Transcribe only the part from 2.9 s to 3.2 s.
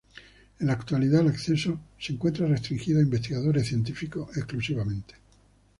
a